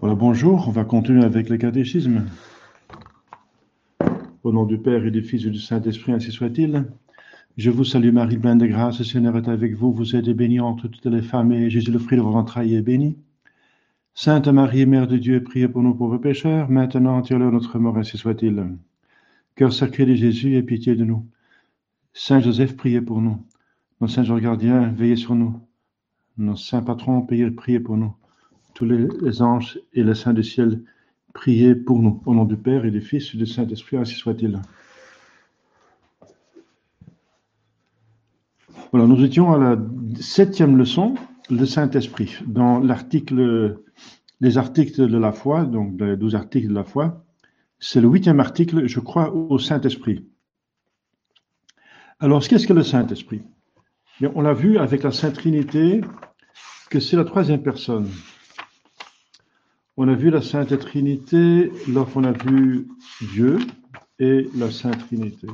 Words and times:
Voilà, 0.00 0.14
bonjour, 0.14 0.66
on 0.66 0.70
va 0.70 0.84
continuer 0.84 1.22
avec 1.22 1.50
le 1.50 1.58
catéchisme. 1.58 2.24
Au 4.42 4.50
nom 4.50 4.64
du 4.64 4.78
Père 4.78 5.04
et 5.04 5.10
du 5.10 5.20
Fils 5.20 5.44
et 5.44 5.50
du 5.50 5.58
Saint-Esprit, 5.58 6.12
ainsi 6.12 6.32
soit-il. 6.32 6.86
Je 7.58 7.68
vous 7.68 7.84
salue 7.84 8.10
Marie, 8.10 8.38
pleine 8.38 8.56
de 8.56 8.66
grâce, 8.66 9.00
le 9.00 9.04
Seigneur 9.04 9.36
est 9.36 9.46
avec 9.46 9.74
vous, 9.74 9.92
vous 9.92 10.16
êtes 10.16 10.30
bénie 10.30 10.58
entre 10.58 10.88
toutes 10.88 11.04
les 11.04 11.20
femmes, 11.20 11.52
et 11.52 11.68
Jésus, 11.68 11.92
le 11.92 11.98
fruit 11.98 12.16
de 12.16 12.22
vos 12.22 12.34
entrailles, 12.34 12.76
est 12.76 12.80
béni. 12.80 13.18
Sainte 14.14 14.48
Marie, 14.48 14.86
Mère 14.86 15.06
de 15.06 15.18
Dieu, 15.18 15.42
priez 15.42 15.68
pour 15.68 15.82
nous 15.82 15.94
pauvres 15.94 16.16
pécheurs, 16.16 16.70
maintenant 16.70 17.22
et 17.22 17.34
à 17.34 17.38
notre 17.38 17.78
mort, 17.78 17.98
ainsi 17.98 18.16
soit-il. 18.16 18.78
Cœur 19.54 19.70
sacré 19.70 20.06
de 20.06 20.14
Jésus, 20.14 20.56
aie 20.56 20.62
pitié 20.62 20.94
de 20.94 21.04
nous. 21.04 21.26
Saint 22.14 22.40
Joseph, 22.40 22.74
priez 22.74 23.02
pour 23.02 23.20
nous. 23.20 23.36
Nos 24.00 24.08
saints 24.08 24.38
gardiens, 24.38 24.94
veillez 24.96 25.16
sur 25.16 25.34
nous. 25.34 25.60
Nos 26.38 26.56
saints 26.56 26.82
patrons, 26.82 27.20
priez 27.20 27.80
pour 27.80 27.98
nous 27.98 28.14
tous 28.80 28.86
les 28.86 29.42
anges 29.42 29.78
et 29.92 30.02
les 30.02 30.14
saints 30.14 30.32
du 30.32 30.42
ciel, 30.42 30.82
priez 31.34 31.74
pour 31.74 31.98
nous. 31.98 32.22
Au 32.24 32.34
nom 32.34 32.46
du 32.46 32.56
Père 32.56 32.86
et 32.86 32.90
du 32.90 33.02
Fils 33.02 33.34
et 33.34 33.36
du 33.36 33.44
Saint-Esprit, 33.44 33.98
ainsi 33.98 34.14
soit-il. 34.14 34.58
Voilà, 38.90 39.06
nous 39.06 39.22
étions 39.22 39.52
à 39.52 39.58
la 39.58 39.76
septième 40.18 40.78
leçon, 40.78 41.14
le 41.50 41.66
Saint-Esprit. 41.66 42.38
Dans 42.46 42.78
l'article, 42.80 43.78
les 44.40 44.56
articles 44.56 45.06
de 45.06 45.18
la 45.18 45.32
foi, 45.32 45.64
donc 45.64 46.00
les 46.00 46.16
douze 46.16 46.34
articles 46.34 46.68
de 46.68 46.74
la 46.74 46.84
foi, 46.84 47.22
c'est 47.78 48.00
le 48.00 48.08
huitième 48.08 48.40
article, 48.40 48.86
je 48.86 49.00
crois, 49.00 49.34
au 49.34 49.58
Saint-Esprit. 49.58 50.24
Alors, 52.18 52.42
qu'est-ce 52.48 52.66
que 52.66 52.72
le 52.72 52.82
Saint-Esprit? 52.82 53.42
On 54.34 54.40
l'a 54.40 54.54
vu 54.54 54.78
avec 54.78 55.02
la 55.02 55.12
Sainte 55.12 55.34
Trinité, 55.34 56.00
que 56.88 56.98
c'est 56.98 57.16
la 57.16 57.24
troisième 57.24 57.62
personne. 57.62 58.08
On 60.02 60.08
a 60.08 60.14
vu 60.14 60.30
la 60.30 60.40
Sainte 60.40 60.78
Trinité 60.78 61.70
lorsqu'on 61.86 62.24
a 62.24 62.32
vu 62.32 62.88
Dieu 63.34 63.58
et 64.18 64.48
la 64.56 64.70
Sainte 64.70 64.98
Trinité. 65.06 65.46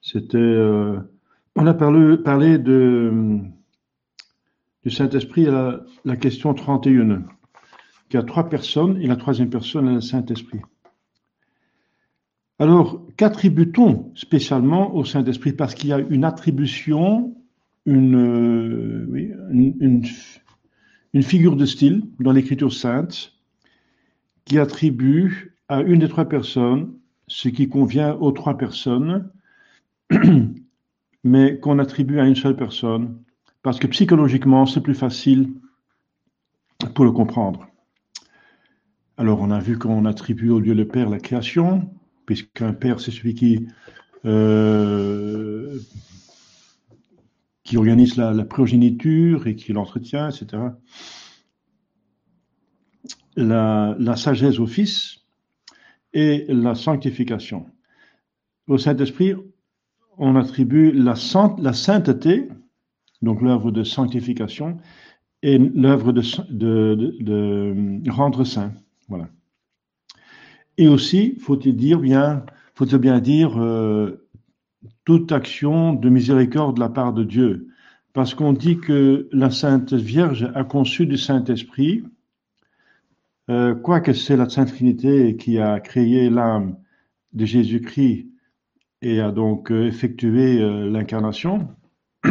C'était, 0.00 0.38
euh, 0.38 0.96
on 1.54 1.66
a 1.66 1.74
parlé, 1.74 2.56
du 2.56 3.42
Saint-Esprit 4.88 5.48
à 5.48 5.82
la, 6.06 6.16
question 6.16 6.54
31, 6.54 7.24
qui 8.08 8.16
a 8.16 8.22
trois 8.22 8.48
personnes 8.48 8.98
et 9.02 9.06
la 9.06 9.16
troisième 9.16 9.50
personne 9.50 9.86
est 9.88 9.94
le 9.96 10.00
Saint-Esprit. 10.00 10.62
Alors, 12.58 13.06
qu'attribue-t-on 13.18 14.12
spécialement 14.14 14.94
au 14.94 15.04
Saint-Esprit? 15.04 15.52
Parce 15.52 15.74
qu'il 15.74 15.90
y 15.90 15.92
a 15.92 15.98
une 15.98 16.24
attribution, 16.24 17.36
euh, 17.86 19.06
oui, 19.10 19.30
une 19.50 20.06
figure 21.22 21.56
de 21.56 21.66
style 21.66 22.04
dans 22.20 22.32
l'Écriture 22.32 22.72
sainte 22.72 23.32
qui 24.44 24.58
attribue 24.58 25.56
à 25.68 25.80
une 25.80 26.00
des 26.00 26.08
trois 26.08 26.26
personnes 26.26 26.94
ce 27.26 27.48
qui 27.48 27.68
convient 27.68 28.14
aux 28.14 28.32
trois 28.32 28.56
personnes, 28.56 29.30
mais 31.24 31.58
qu'on 31.58 31.78
attribue 31.78 32.20
à 32.20 32.26
une 32.26 32.36
seule 32.36 32.56
personne, 32.56 33.18
parce 33.62 33.78
que 33.78 33.86
psychologiquement, 33.86 34.66
c'est 34.66 34.82
plus 34.82 34.94
facile 34.94 35.52
pour 36.94 37.04
le 37.04 37.12
comprendre. 37.12 37.66
Alors, 39.16 39.40
on 39.40 39.50
a 39.50 39.60
vu 39.60 39.78
qu'on 39.78 40.04
attribue 40.04 40.50
au 40.50 40.60
Dieu 40.60 40.74
le 40.74 40.86
Père 40.86 41.08
la 41.08 41.20
création, 41.20 41.90
puisqu'un 42.26 42.72
Père, 42.72 43.00
c'est 43.00 43.10
celui 43.10 43.34
qui 43.34 43.66
euh, 44.24 45.78
qui 47.64 47.78
organise 47.78 48.16
la, 48.16 48.44
progéniture 48.44 49.46
et 49.46 49.56
qui 49.56 49.72
l'entretient, 49.72 50.28
etc. 50.28 50.62
La, 53.36 54.16
sagesse 54.16 54.58
au 54.58 54.66
Fils 54.66 55.24
et 56.12 56.44
la 56.48 56.74
sanctification. 56.74 57.66
Au 58.68 58.78
Saint-Esprit, 58.78 59.34
on 60.18 60.36
attribue 60.36 60.92
la, 60.92 61.14
la 61.58 61.72
sainteté, 61.72 62.48
donc 63.22 63.40
l'œuvre 63.40 63.72
de 63.72 63.82
sanctification, 63.82 64.78
et 65.42 65.58
l'œuvre 65.58 66.12
de, 66.12 66.22
de, 66.50 68.10
rendre 68.10 68.44
saint. 68.44 68.72
Voilà. 69.08 69.28
Et 70.78 70.88
aussi, 70.88 71.36
faut-il 71.38 71.76
dire 71.76 71.98
bien, 71.98 72.44
faut-il 72.74 72.98
bien 72.98 73.20
dire, 73.20 73.60
euh, 73.60 74.23
toute 75.04 75.32
action 75.32 75.92
de 75.92 76.08
miséricorde 76.08 76.76
de 76.76 76.80
la 76.80 76.88
part 76.88 77.12
de 77.12 77.24
Dieu. 77.24 77.68
Parce 78.12 78.34
qu'on 78.34 78.52
dit 78.52 78.78
que 78.78 79.28
la 79.32 79.50
Sainte 79.50 79.92
Vierge 79.92 80.50
a 80.54 80.64
conçu 80.64 81.06
du 81.06 81.18
Saint-Esprit, 81.18 82.04
euh, 83.50 83.74
quoique 83.74 84.12
c'est 84.12 84.36
la 84.36 84.48
Sainte 84.48 84.68
Trinité 84.68 85.36
qui 85.36 85.58
a 85.58 85.80
créé 85.80 86.30
l'âme 86.30 86.76
de 87.32 87.44
Jésus-Christ 87.44 88.28
et 89.02 89.20
a 89.20 89.30
donc 89.32 89.70
euh, 89.70 89.86
effectué 89.86 90.62
euh, 90.62 90.88
l'incarnation. 90.90 91.68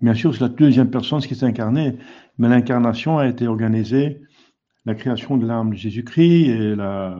Bien 0.00 0.14
sûr, 0.14 0.34
c'est 0.34 0.40
la 0.40 0.48
deuxième 0.48 0.90
personne 0.90 1.20
qui 1.20 1.34
s'est 1.34 1.44
incarnée, 1.44 1.96
mais 2.38 2.48
l'incarnation 2.48 3.18
a 3.18 3.26
été 3.26 3.46
organisée, 3.46 4.22
la 4.86 4.94
création 4.94 5.36
de 5.36 5.46
l'âme 5.46 5.70
de 5.70 5.76
Jésus-Christ 5.76 6.46
et 6.48 6.74
la, 6.76 7.18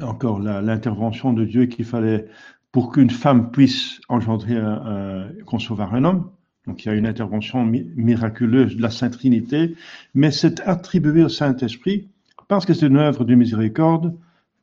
encore 0.00 0.40
l'intervention 0.40 1.32
de 1.32 1.44
Dieu 1.44 1.66
qu'il 1.66 1.84
fallait 1.84 2.26
pour 2.70 2.92
qu'une 2.92 3.10
femme 3.10 3.50
puisse 3.50 4.00
engendrer, 4.08 4.58
concevoir 5.44 5.94
un 5.94 6.04
homme. 6.04 6.30
Donc 6.66 6.84
il 6.84 6.88
y 6.88 6.90
a 6.90 6.94
une 6.94 7.06
intervention 7.06 7.64
miraculeuse 7.64 8.76
de 8.76 8.82
la 8.82 8.90
Sainte 8.90 9.14
Trinité, 9.14 9.74
mais 10.14 10.30
c'est 10.30 10.60
attribué 10.60 11.24
au 11.24 11.28
Saint-Esprit 11.28 12.08
parce 12.48 12.66
que 12.66 12.74
c'est 12.74 12.86
une 12.86 12.96
œuvre 12.96 13.24
de 13.24 13.34
miséricorde, 13.34 14.16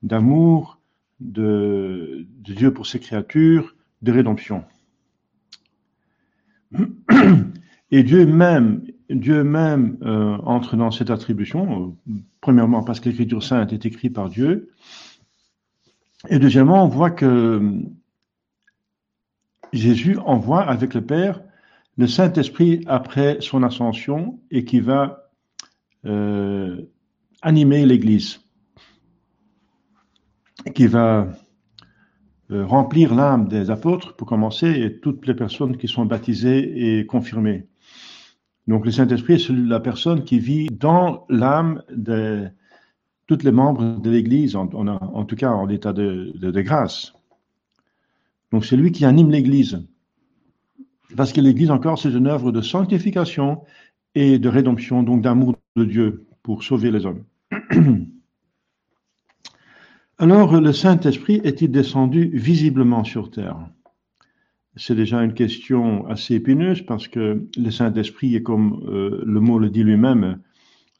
d'amour, 0.04 0.80
de, 1.20 2.26
Dieu 2.40 2.74
pour 2.74 2.86
ses 2.88 3.00
créatures, 3.00 3.76
de 4.02 4.12
rédemption. 4.12 4.64
Et 7.92 8.04
Dieu 8.04 8.26
même, 8.26 8.84
Dieu 9.10 9.44
même 9.44 9.98
euh, 10.04 10.38
entre 10.44 10.76
dans 10.76 10.92
cette 10.92 11.10
attribution, 11.10 11.96
euh, 12.08 12.14
premièrement 12.42 12.84
parce 12.84 13.00
que 13.00 13.10
l'Écriture 13.10 13.44
sainte 13.44 13.74
est 13.74 13.86
écrite 13.86 14.14
par 14.14 14.30
Dieu, 14.30 14.70
et 16.28 16.40
deuxièmement, 16.40 16.84
on 16.84 16.88
voit 16.88 17.12
que 17.12 17.82
Jésus 19.72 20.18
envoie 20.18 20.62
avec 20.62 20.94
le 20.94 21.06
Père 21.06 21.42
le 21.98 22.08
Saint-Esprit 22.08 22.82
après 22.88 23.38
son 23.42 23.62
ascension 23.62 24.40
et 24.52 24.64
qui 24.64 24.80
va 24.80 25.32
euh, 26.06 26.82
animer 27.42 27.86
l'Église, 27.86 28.40
qui 30.74 30.88
va 30.88 31.28
euh, 32.52 32.66
remplir 32.66 33.14
l'âme 33.14 33.50
des 33.50 33.70
apôtres 33.70 34.16
pour 34.16 34.28
commencer 34.28 34.70
et 34.70 35.02
toutes 35.02 35.28
les 35.28 35.34
personnes 35.34 35.76
qui 35.76 35.90
sont 35.90 36.06
baptisées 36.06 37.00
et 37.00 37.06
confirmées. 37.06 37.68
Donc 38.68 38.86
le 38.86 38.92
Saint-Esprit 38.92 39.40
c'est 39.40 39.52
la 39.52 39.82
personne 39.82 40.24
qui 40.24 40.40
vit 40.40 40.68
dans 40.68 41.26
l'âme 41.28 41.84
des, 41.94 42.48
tous 43.30 43.44
les 43.44 43.52
membres 43.52 44.00
de 44.00 44.10
l'Église, 44.10 44.56
en, 44.56 44.66
tout 44.66 45.36
cas 45.36 45.52
en 45.52 45.70
état 45.70 45.94
de, 45.94 46.62
grâce. 46.62 47.14
Donc 48.52 48.66
c'est 48.66 48.76
lui 48.76 48.92
qui 48.92 49.06
anime 49.06 49.30
l'Église. 49.30 49.86
Parce 51.16 51.32
que 51.32 51.40
l'Église 51.40 51.70
encore, 51.70 52.00
c'est 52.00 52.10
une 52.10 52.26
œuvre 52.26 52.52
de 52.52 52.62
sanctification 52.62 53.62
et 54.16 54.40
de 54.40 54.50
rédemption, 54.50 55.04
donc 55.04 55.22
d'amour 55.22 55.56
de 55.76 55.86
Dieu 55.86 56.26
pour 56.42 56.64
sauver 56.64 56.90
les 56.90 57.06
hommes. 57.06 57.24
Alors, 60.18 60.60
le 60.60 60.74
Saint-Esprit 60.74 61.40
est-il 61.44 61.70
descendu 61.70 62.32
visiblement 62.34 63.04
sur 63.04 63.30
terre? 63.30 63.60
C'est 64.76 64.96
déjà 64.96 65.24
une 65.24 65.36
question 65.36 66.08
assez 66.08 66.34
épineuse 66.34 66.82
parce 66.82 67.08
que 67.08 67.48
le 67.56 67.70
Saint-Esprit 67.70 68.36
est 68.36 68.44
comme 68.44 68.84
euh, 68.88 69.22
le 69.24 69.40
mot 69.40 69.60
le 69.60 69.70
dit 69.70 69.84
lui-même, 69.84 70.40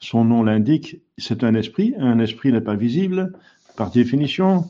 son 0.00 0.24
nom 0.24 0.42
l'indique, 0.42 0.96
c'est 1.18 1.44
un 1.44 1.54
esprit. 1.54 1.94
Un 1.98 2.18
esprit 2.18 2.50
n'est 2.52 2.62
pas 2.62 2.74
visible 2.74 3.32
par 3.76 3.90
définition. 3.90 4.64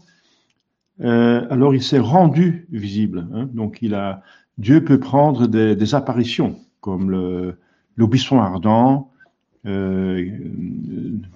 Euh, 1.01 1.47
alors 1.51 1.75
il 1.75 1.83
s'est 1.83 2.01
rendu 2.01 2.67
visible. 2.71 3.27
Hein. 3.33 3.49
Donc 3.55 3.79
il 3.81 3.95
a, 3.95 4.23
Dieu 4.59 4.85
peut 4.85 4.99
prendre 4.99 5.47
des, 5.47 5.95
apparitions 5.95 6.59
comme 6.81 7.11
le, 7.11 7.57
buisson 7.97 8.41
ardent 8.41 9.11
euh, 9.67 10.27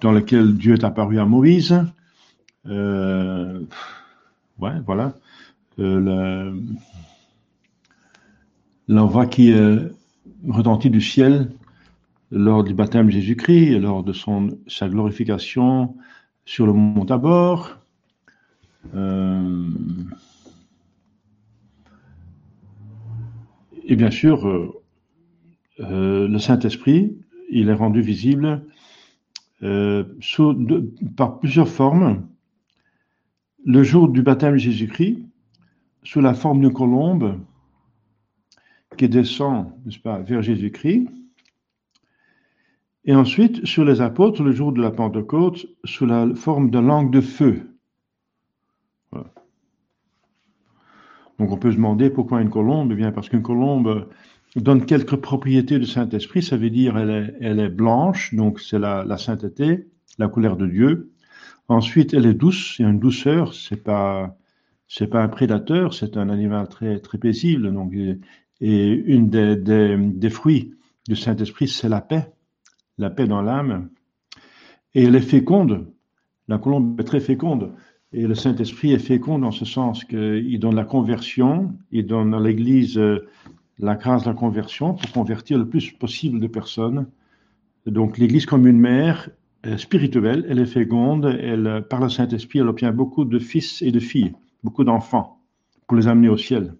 dans 0.01 0.11
lequel 0.11 0.55
Dieu 0.55 0.73
est 0.73 0.83
apparu 0.83 1.19
à 1.19 1.25
Moïse. 1.25 1.81
Euh, 2.67 3.61
ouais, 4.59 4.73
voilà. 4.85 5.13
L'envoi 8.87 9.25
qui 9.25 9.53
retentit 10.47 10.89
du 10.89 11.01
ciel 11.01 11.49
lors 12.31 12.63
du 12.63 12.73
baptême 12.73 13.07
de 13.07 13.11
Jésus-Christ 13.11 13.79
lors 13.79 14.03
de 14.03 14.13
sa 14.67 14.89
glorification 14.89 15.95
sur 16.45 16.65
le 16.65 16.73
mont 16.73 17.05
Tabor. 17.05 17.77
Euh, 18.93 19.69
et 23.85 23.95
bien 23.95 24.11
sûr, 24.11 24.47
euh, 24.47 24.73
euh, 25.79 26.27
le 26.27 26.39
Saint-Esprit 26.39 27.17
il 27.49 27.69
est 27.69 27.73
rendu 27.73 28.01
visible 28.01 28.63
par 31.15 31.39
plusieurs 31.39 31.69
formes. 31.69 32.27
Le 33.65 33.83
jour 33.83 34.09
du 34.09 34.21
baptême 34.21 34.53
de 34.53 34.57
Jésus-Christ, 34.57 35.19
sous 36.03 36.21
la 36.21 36.33
forme 36.33 36.61
d'une 36.61 36.73
colombe 36.73 37.39
qui 38.97 39.09
descend, 39.09 39.71
n'est-ce 39.85 39.99
pas, 39.99 40.19
vers 40.19 40.41
Jésus-Christ. 40.41 41.07
Et 43.05 43.13
ensuite, 43.13 43.65
sur 43.65 43.85
les 43.85 44.01
apôtres, 44.01 44.41
le 44.41 44.51
jour 44.51 44.71
de 44.73 44.81
la 44.81 44.91
Pentecôte, 44.91 45.67
sous 45.83 46.05
la 46.05 46.27
forme 46.35 46.71
de 46.71 46.79
langue 46.79 47.11
de 47.11 47.21
feu. 47.21 47.75
Donc 51.37 51.51
on 51.51 51.57
peut 51.57 51.71
se 51.71 51.75
demander 51.75 52.09
pourquoi 52.09 52.41
une 52.41 52.49
colombe 52.49 52.91
Eh 52.93 52.95
bien 52.95 53.11
parce 53.11 53.29
qu'une 53.29 53.41
colombe 53.41 54.07
donne 54.55 54.85
quelques 54.85 55.17
propriétés 55.17 55.79
du 55.79 55.85
Saint-Esprit, 55.85 56.41
ça 56.41 56.55
veut 56.55 56.69
dire 56.69 56.97
elle 56.97 57.09
est, 57.09 57.35
elle 57.41 57.59
est 57.59 57.69
blanche, 57.69 58.33
donc 58.33 58.59
c'est 58.59 58.79
la, 58.79 59.03
la, 59.03 59.17
sainteté, 59.17 59.89
la 60.17 60.29
couleur 60.29 60.55
de 60.55 60.65
Dieu. 60.65 61.11
Ensuite, 61.67 62.13
elle 62.13 62.25
est 62.25 62.33
douce, 62.33 62.77
il 62.79 62.83
y 62.83 62.85
a 62.85 62.89
une 62.89 62.99
douceur, 62.99 63.53
c'est 63.53 63.83
pas 63.83 64.37
c'est 64.87 65.07
pas 65.07 65.21
un 65.21 65.27
prédateur, 65.27 65.93
c'est 65.93 66.15
un 66.15 66.29
animal 66.29 66.69
très 66.69 66.99
très 66.99 67.17
paisible. 67.17 67.73
Donc 67.73 67.93
et 68.61 68.87
une 68.89 69.29
des, 69.29 69.57
des, 69.57 69.97
des 69.97 70.29
fruits 70.29 70.73
du 71.07 71.15
Saint-Esprit, 71.15 71.67
c'est 71.67 71.89
la 71.89 72.01
paix, 72.01 72.31
la 72.97 73.09
paix 73.09 73.27
dans 73.27 73.41
l'âme. 73.41 73.89
Et 74.93 75.03
elle 75.03 75.15
est 75.15 75.21
féconde. 75.21 75.87
La 76.47 76.57
colombe 76.57 76.99
est 76.99 77.03
très 77.03 77.19
féconde. 77.19 77.71
Et 78.13 78.27
le 78.27 78.35
Saint-Esprit 78.35 78.93
est 78.93 78.99
fécond 78.99 79.39
dans 79.39 79.51
ce 79.51 79.65
sens 79.65 80.05
qu'il 80.05 80.59
donne 80.59 80.75
la 80.75 80.85
conversion, 80.85 81.73
il 81.91 82.05
donne 82.05 82.33
à 82.33 82.39
l'Église 82.39 82.97
euh, 82.97 83.27
la 83.77 83.95
grâce 83.95 84.23
de 84.23 84.29
la 84.29 84.35
conversion 84.35 84.93
pour 84.93 85.11
convertir 85.11 85.57
le 85.57 85.67
plus 85.67 85.91
possible 85.91 86.39
de 86.39 86.47
personnes. 86.47 87.07
Donc 87.85 88.17
l'Église 88.17 88.45
comme 88.45 88.67
une 88.67 88.79
mère 88.79 89.29
spirituelle, 89.77 90.45
elle 90.47 90.59
est 90.59 90.65
féconde, 90.65 91.25
elle, 91.25 91.85
par 91.89 91.99
le 91.99 92.09
Saint-Esprit, 92.09 92.59
elle 92.59 92.67
obtient 92.67 92.91
beaucoup 92.91 93.25
de 93.25 93.39
fils 93.39 93.81
et 93.81 93.91
de 93.91 93.99
filles, 93.99 94.33
beaucoup 94.63 94.83
d'enfants, 94.83 95.39
pour 95.87 95.97
les 95.97 96.07
amener 96.07 96.29
au 96.29 96.37
ciel. 96.37 96.75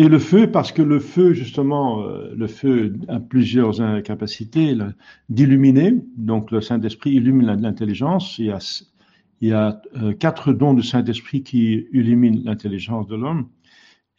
Et 0.00 0.08
le 0.08 0.18
feu, 0.18 0.46
parce 0.46 0.70
que 0.70 0.80
le 0.80 1.00
feu, 1.00 1.32
justement, 1.34 2.02
le 2.06 2.46
feu 2.46 2.94
a 3.08 3.18
plusieurs 3.18 3.74
capacités 4.04 4.76
d'illuminer. 5.28 5.92
Donc 6.16 6.52
le 6.52 6.60
Saint-Esprit 6.60 7.10
illumine 7.10 7.60
l'intelligence. 7.60 8.38
Il 8.38 8.46
y 8.46 8.50
a 8.52 8.60
il 9.40 9.48
y 9.48 9.52
a 9.52 9.80
euh, 9.96 10.12
quatre 10.14 10.52
dons 10.52 10.74
du 10.74 10.82
Saint-Esprit 10.82 11.42
qui 11.42 11.86
illuminent 11.92 12.42
l'intelligence 12.44 13.06
de 13.06 13.16
l'homme. 13.16 13.48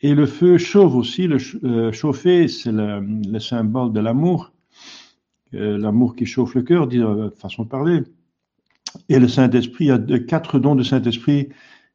Et 0.01 0.15
le 0.15 0.25
feu 0.25 0.57
chauffe 0.57 0.95
aussi. 0.95 1.27
Le 1.27 1.37
euh, 1.63 1.91
chauffer, 1.91 2.47
c'est 2.47 2.71
le, 2.71 3.39
symbole 3.39 3.91
de 3.91 3.99
l'amour. 3.99 4.53
Euh, 5.53 5.77
l'amour 5.77 6.15
qui 6.15 6.25
chauffe 6.25 6.55
le 6.55 6.61
cœur, 6.61 6.87
de 6.87 7.33
façon 7.37 7.63
de 7.63 7.67
parler. 7.67 8.03
Et 9.09 9.19
le 9.19 9.27
Saint-Esprit, 9.27 9.85
il 9.85 9.87
y 9.87 10.13
a 10.13 10.19
quatre 10.19 10.57
dons 10.57 10.75
du 10.75 10.85
Saint-Esprit 10.85 11.49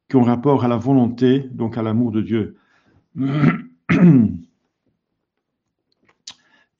qui 0.09 0.17
ont 0.17 0.23
rapport 0.23 0.65
à 0.65 0.69
la 0.69 0.77
volonté, 0.77 1.41
donc 1.41 1.79
à 1.79 1.83
l'amour 1.83 2.13
de 2.13 2.21
Dieu. 2.21 2.57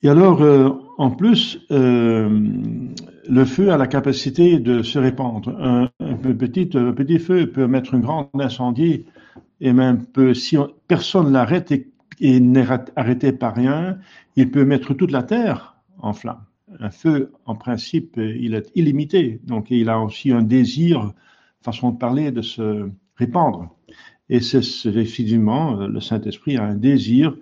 Et 0.03 0.09
alors, 0.09 0.41
en 0.99 1.09
plus, 1.11 1.65
le 1.69 3.45
feu 3.45 3.71
a 3.71 3.77
la 3.77 3.87
capacité 3.87 4.59
de 4.59 4.83
se 4.83 4.99
répandre. 4.99 5.49
Un, 5.59 5.89
petit, 6.15 6.67
petit 6.67 7.19
feu 7.19 7.49
peut 7.49 7.65
mettre 7.65 7.95
un 7.95 7.99
grand 7.99 8.29
incendie 8.35 9.05
et 9.61 9.73
même 9.73 10.05
si 10.33 10.57
personne 10.87 11.31
l'arrête 11.31 11.71
et, 12.19 12.39
n'est 12.39 12.67
arrêté 12.95 13.31
par 13.31 13.55
rien, 13.55 13.97
il 14.35 14.51
peut 14.51 14.65
mettre 14.65 14.93
toute 14.93 15.11
la 15.11 15.23
terre 15.23 15.75
en 15.99 16.13
flamme. 16.13 16.43
Un 16.79 16.89
feu, 16.89 17.31
en 17.45 17.55
principe, 17.55 18.17
il 18.17 18.53
est 18.53 18.71
illimité, 18.75 19.39
donc 19.43 19.71
il 19.71 19.89
a 19.89 19.99
aussi 19.99 20.31
un 20.31 20.41
désir, 20.41 21.13
façon 21.61 21.91
de 21.91 21.97
parler, 21.97 22.31
de 22.31 22.41
se 22.41 22.89
répandre. 23.15 23.75
Et 24.29 24.39
c'est 24.41 24.61
effectivement, 24.85 25.75
le 25.75 25.99
Saint-Esprit 25.99 26.57
a 26.57 26.63
un 26.63 26.75
désir 26.75 27.35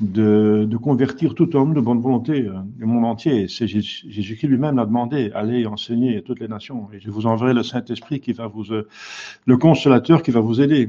de, 0.00 0.66
de, 0.68 0.76
convertir 0.76 1.34
tout 1.34 1.54
homme 1.54 1.74
de 1.74 1.80
bonne 1.80 2.00
volonté 2.00 2.46
euh, 2.46 2.54
du 2.64 2.84
monde 2.86 3.04
entier. 3.04 3.46
C'est 3.48 3.68
Jésus 3.68 4.36
qui 4.36 4.46
lui-même 4.46 4.76
l'a 4.76 4.86
demandé, 4.86 5.30
allez 5.34 5.66
enseigner 5.66 6.16
à 6.16 6.22
toutes 6.22 6.40
les 6.40 6.48
nations. 6.48 6.88
Et 6.92 7.00
je 7.00 7.10
vous 7.10 7.26
enverrai 7.26 7.54
le 7.54 7.62
Saint-Esprit 7.62 8.20
qui 8.20 8.32
va 8.32 8.46
vous, 8.46 8.72
euh, 8.72 8.88
le 9.46 9.56
consolateur 9.56 10.22
qui 10.22 10.30
va 10.30 10.40
vous 10.40 10.60
aider 10.60 10.88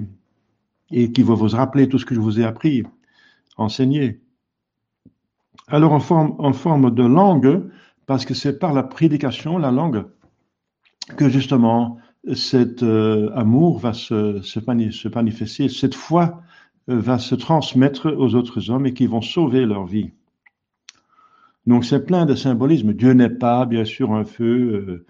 et 0.91 1.11
qui 1.11 1.21
va 1.21 1.33
vous 1.33 1.49
rappeler 1.49 1.87
tout 1.89 1.99
ce 1.99 2.05
que 2.05 2.15
je 2.15 2.19
vous 2.19 2.39
ai 2.39 2.45
appris, 2.45 2.83
enseigner. 3.57 4.21
Alors 5.67 5.93
en 5.93 5.99
forme, 5.99 6.35
en 6.39 6.53
forme 6.53 6.93
de 6.93 7.03
langue, 7.03 7.69
parce 8.05 8.25
que 8.25 8.33
c'est 8.33 8.57
par 8.57 8.73
la 8.73 8.83
prédication, 8.83 9.57
la 9.57 9.71
langue, 9.71 10.05
que 11.17 11.29
justement 11.29 11.97
cet 12.31 12.83
euh, 12.83 13.29
amour 13.35 13.79
va 13.79 13.93
se, 13.93 14.41
se, 14.41 14.59
manifester, 15.09 15.67
cette 15.69 15.95
foi 15.95 16.41
euh, 16.89 16.99
va 16.99 17.19
se 17.19 17.35
transmettre 17.35 18.13
aux 18.17 18.35
autres 18.35 18.69
hommes 18.69 18.85
et 18.85 18.93
qui 18.93 19.07
vont 19.07 19.21
sauver 19.21 19.65
leur 19.65 19.85
vie. 19.85 20.11
Donc 21.67 21.85
c'est 21.85 22.05
plein 22.05 22.25
de 22.25 22.35
symbolisme. 22.35 22.93
Dieu 22.93 23.13
n'est 23.13 23.29
pas, 23.29 23.65
bien 23.65 23.85
sûr, 23.85 24.13
un 24.13 24.25
feu 24.25 25.05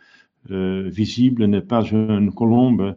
euh, 0.52 0.90
visible, 0.90 1.46
n'est 1.46 1.62
pas 1.62 1.84
une 1.84 2.34
colombe, 2.34 2.96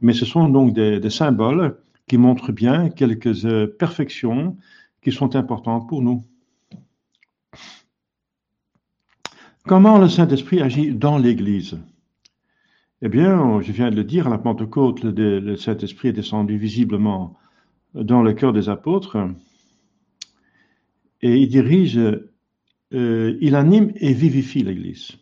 mais 0.00 0.12
ce 0.12 0.24
sont 0.24 0.48
donc 0.48 0.74
des, 0.74 1.10
symboles 1.10 1.78
qui 2.06 2.18
montrent 2.18 2.52
bien 2.52 2.88
quelques 2.88 3.68
perfections 3.78 4.56
qui 5.02 5.12
sont 5.12 5.36
importantes 5.36 5.88
pour 5.88 6.02
nous. 6.02 6.24
Comment 9.66 9.98
le 9.98 10.08
Saint-Esprit 10.08 10.62
agit 10.62 10.94
dans 10.94 11.18
l'Église? 11.18 11.78
Eh 13.00 13.08
bien, 13.08 13.60
je 13.60 13.70
viens 13.70 13.90
de 13.90 13.96
le 13.96 14.02
dire, 14.02 14.26
à 14.26 14.30
la 14.30 14.38
Pentecôte, 14.38 15.04
le, 15.04 15.56
Saint-Esprit 15.56 16.08
est 16.08 16.12
descendu 16.12 16.58
visiblement 16.58 17.36
dans 17.94 18.22
le 18.22 18.32
cœur 18.32 18.52
des 18.52 18.68
apôtres 18.68 19.18
et 21.22 21.36
il 21.36 21.48
dirige, 21.48 21.98
euh, 21.98 23.38
il 23.40 23.54
anime 23.54 23.92
et 23.96 24.12
vivifie 24.12 24.64
l'Église. 24.64 25.12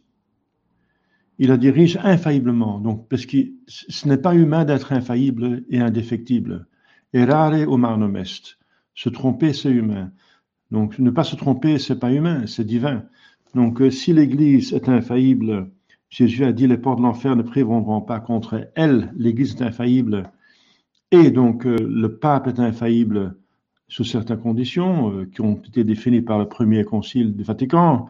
Il 1.38 1.48
la 1.48 1.58
dirige 1.58 1.98
infailliblement, 2.02 2.80
donc 2.80 3.08
parce 3.10 3.26
que 3.26 3.36
ce 3.68 4.08
n'est 4.08 4.16
pas 4.16 4.34
humain 4.34 4.64
d'être 4.64 4.92
infaillible 4.92 5.64
et 5.68 5.78
indéfectible. 5.78 6.66
Errare 7.12 7.54
humanum 7.54 8.16
est. 8.16 8.58
Se 8.94 9.10
tromper, 9.10 9.52
c'est 9.52 9.70
humain. 9.70 10.12
Donc 10.70 10.98
ne 10.98 11.10
pas 11.10 11.24
se 11.24 11.36
tromper, 11.36 11.78
c'est 11.78 11.98
pas 11.98 12.10
humain, 12.10 12.46
c'est 12.46 12.64
divin. 12.64 13.04
Donc 13.54 13.82
euh, 13.82 13.90
si 13.90 14.14
l'Église 14.14 14.72
est 14.72 14.88
infaillible, 14.88 15.70
Jésus 16.08 16.44
a 16.44 16.52
dit 16.52 16.66
les 16.66 16.78
portes 16.78 16.98
de 16.98 17.02
l'enfer 17.02 17.36
ne 17.36 17.42
prévaudront 17.42 18.00
pas 18.00 18.20
contre 18.20 18.70
elle. 18.74 19.12
L'Église 19.16 19.56
est 19.56 19.62
infaillible 19.62 20.30
et 21.12 21.30
donc, 21.30 21.66
euh, 21.66 21.76
le 21.78 22.18
pape 22.18 22.48
est 22.48 22.58
infaillible 22.58 23.36
sous 23.88 24.04
certaines 24.04 24.40
conditions 24.40 25.12
euh, 25.12 25.26
qui 25.26 25.40
ont 25.40 25.54
été 25.54 25.84
définies 25.84 26.22
par 26.22 26.38
le 26.38 26.48
premier 26.48 26.84
concile 26.84 27.36
du 27.36 27.44
Vatican, 27.44 28.08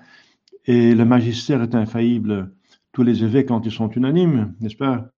et 0.65 0.95
le 0.95 1.05
magistère 1.05 1.63
est 1.63 1.75
infaillible, 1.75 2.53
tous 2.93 3.03
les 3.03 3.23
évêques 3.23 3.49
quand 3.49 3.67
ils 3.67 3.73
sont 3.73 3.91
unanimes, 3.91 4.55
n'est-ce 4.61 4.77
pas? 4.77 5.11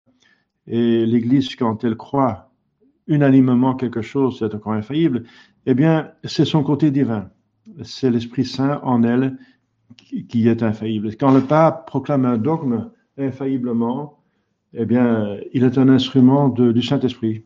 Et 0.67 1.07
l'Église, 1.07 1.55
quand 1.55 1.85
elle 1.85 1.97
croit 1.97 2.51
unanimement 3.07 3.75
quelque 3.75 4.03
chose, 4.03 4.39
c'est 4.39 4.55
encore 4.55 4.73
infaillible. 4.73 5.25
Eh 5.65 5.75
bien, 5.75 6.11
c'est 6.25 6.45
son 6.45 6.63
côté 6.63 6.91
divin. 6.91 7.31
C'est 7.83 8.11
l'Esprit 8.11 8.45
Saint 8.45 8.81
en 8.83 9.03
elle 9.03 9.39
qui 9.97 10.49
est 10.49 10.63
infaillible. 10.63 11.17
Quand 11.17 11.33
le 11.33 11.43
pape 11.43 11.87
proclame 11.87 12.25
un 12.25 12.39
dogme 12.39 12.91
infailliblement, 13.17 14.19
eh 14.75 14.85
bien, 14.85 15.39
il 15.53 15.65
est 15.65 15.79
un 15.79 15.89
instrument 15.89 16.49
du 16.49 16.83
Saint-Esprit 16.83 17.45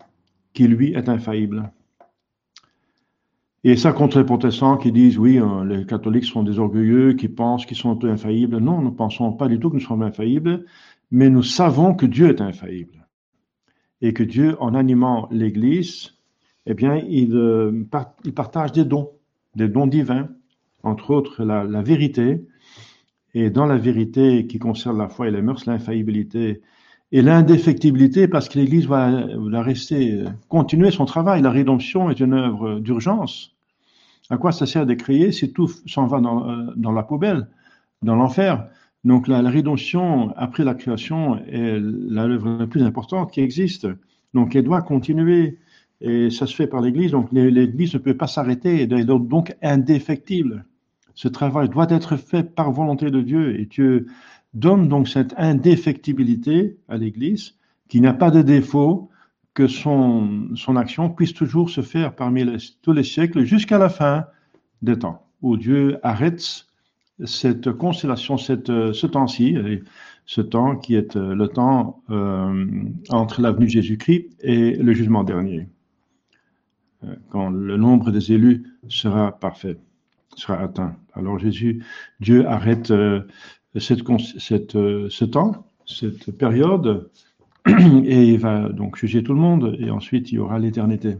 qui 0.52 0.68
lui 0.68 0.92
est 0.92 1.08
infaillible. 1.08 1.72
Et 3.64 3.76
ça 3.76 3.92
contre 3.92 4.18
les 4.18 4.24
protestants 4.24 4.76
qui 4.76 4.90
disent 4.90 5.18
oui, 5.18 5.38
hein, 5.38 5.64
les 5.64 5.86
catholiques 5.86 6.24
sont 6.24 6.42
des 6.42 6.58
orgueilleux, 6.58 7.12
qui 7.12 7.28
pensent 7.28 7.64
qu'ils 7.64 7.76
sont 7.76 8.04
infaillibles. 8.04 8.58
Non, 8.58 8.80
nous 8.80 8.90
ne 8.90 8.96
pensons 8.96 9.32
pas 9.32 9.46
du 9.46 9.60
tout 9.60 9.70
que 9.70 9.76
nous 9.76 9.80
sommes 9.80 10.02
infaillibles, 10.02 10.64
mais 11.12 11.30
nous 11.30 11.44
savons 11.44 11.94
que 11.94 12.06
Dieu 12.06 12.28
est 12.28 12.40
infaillible. 12.40 13.06
Et 14.00 14.12
que 14.12 14.24
Dieu, 14.24 14.56
en 14.60 14.74
animant 14.74 15.28
l'Église, 15.30 16.14
eh 16.66 16.74
bien, 16.74 16.96
il, 16.96 17.36
euh, 17.36 17.86
il, 18.24 18.34
partage 18.34 18.72
des 18.72 18.84
dons, 18.84 19.10
des 19.54 19.68
dons 19.68 19.86
divins, 19.86 20.28
entre 20.82 21.10
autres 21.10 21.44
la, 21.44 21.64
la 21.64 21.82
vérité. 21.82 22.46
Et 23.34 23.50
dans 23.50 23.66
la 23.66 23.78
vérité 23.78 24.46
qui 24.46 24.58
concerne 24.58 24.98
la 24.98 25.08
foi 25.08 25.28
et 25.28 25.30
les 25.30 25.42
mœurs, 25.42 25.66
l'infaillibilité 25.66 26.60
et 27.12 27.20
l'indéfectibilité 27.20 28.26
parce 28.26 28.48
que 28.48 28.58
l'Église 28.58 28.86
va, 28.86 29.26
rester, 29.62 30.24
continuer 30.48 30.90
son 30.90 31.04
travail. 31.04 31.42
La 31.42 31.50
rédemption 31.50 32.10
est 32.10 32.20
une 32.20 32.32
œuvre 32.32 32.80
d'urgence. 32.80 33.54
À 34.30 34.38
quoi 34.38 34.50
ça 34.50 34.64
sert 34.64 34.86
de 34.86 34.94
créer 34.94 35.30
si 35.30 35.52
tout 35.52 35.68
s'en 35.86 36.06
va 36.06 36.20
dans, 36.20 36.48
euh, 36.48 36.72
dans, 36.74 36.92
la 36.92 37.02
poubelle, 37.02 37.48
dans 38.02 38.16
l'enfer? 38.16 38.66
Donc 39.04 39.28
la, 39.28 39.42
rédemption 39.42 40.32
après 40.36 40.64
la 40.64 40.74
création 40.74 41.38
est 41.46 41.78
l'œuvre 41.78 42.56
la 42.60 42.66
plus 42.66 42.82
importante 42.82 43.30
qui 43.30 43.40
existe. 43.40 43.86
Donc 44.32 44.56
elle 44.56 44.64
doit 44.64 44.80
continuer 44.80 45.58
et 46.00 46.30
ça 46.30 46.46
se 46.46 46.54
fait 46.54 46.66
par 46.66 46.80
l'Église. 46.80 47.10
Donc 47.10 47.28
l'Église 47.30 47.92
ne 47.92 47.98
peut 47.98 48.16
pas 48.16 48.26
s'arrêter, 48.26 48.82
elle 48.82 48.92
est 48.92 49.04
donc 49.04 49.54
indéfectible. 49.60 50.64
Ce 51.14 51.28
travail 51.28 51.68
doit 51.68 51.88
être 51.90 52.16
fait 52.16 52.42
par 52.42 52.72
volonté 52.72 53.10
de 53.10 53.20
Dieu 53.20 53.58
et 53.58 53.66
Dieu 53.66 54.06
donne 54.54 54.88
donc 54.88 55.08
cette 55.08 55.34
indéfectibilité 55.36 56.76
à 56.88 56.96
l'Église, 56.96 57.54
qui 57.88 58.00
n'a 58.00 58.12
pas 58.12 58.30
de 58.30 58.42
défaut, 58.42 59.10
que 59.54 59.66
son, 59.66 60.54
action 60.76 61.10
puisse 61.10 61.34
toujours 61.34 61.68
se 61.68 61.82
faire 61.82 62.14
parmi 62.14 62.44
tous 62.80 62.92
les 62.92 63.04
siècles 63.04 63.44
jusqu'à 63.44 63.78
la 63.78 63.88
fin 63.88 64.26
des 64.80 64.98
temps, 64.98 65.26
où 65.42 65.56
Dieu 65.56 65.98
arrête 66.02 66.66
cette 67.24 67.70
constellation, 67.72 68.38
ce 68.38 69.06
temps-ci, 69.06 69.56
ce 70.26 70.40
temps 70.40 70.76
qui 70.76 70.94
est 70.94 71.16
euh, 71.16 71.34
le 71.34 71.48
temps 71.48 72.02
euh, 72.10 72.66
entre 73.10 73.40
l'avenue 73.40 73.66
de 73.66 73.70
Jésus-Christ 73.70 74.30
et 74.40 74.76
le 74.76 74.92
jugement 74.92 75.24
dernier, 75.24 75.68
euh, 77.04 77.14
quand 77.30 77.50
le 77.50 77.76
nombre 77.76 78.10
des 78.10 78.32
élus 78.32 78.64
sera 78.88 79.32
parfait, 79.38 79.78
sera 80.36 80.58
atteint. 80.60 80.96
Alors 81.14 81.38
Jésus, 81.38 81.84
Dieu 82.20 82.46
arrête 82.46 82.90
euh, 82.90 83.22
euh, 83.76 85.08
ce 85.08 85.24
temps, 85.24 85.66
cette 85.86 86.30
période, 86.36 87.10
et 87.66 88.24
il 88.24 88.38
va 88.38 88.68
donc 88.68 88.96
juger 88.96 89.22
tout 89.22 89.34
le 89.34 89.40
monde, 89.40 89.76
et 89.78 89.90
ensuite 89.90 90.32
il 90.32 90.36
y 90.36 90.38
aura 90.38 90.58
l'éternité. 90.58 91.16